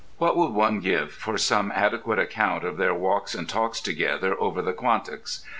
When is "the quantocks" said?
4.63-5.45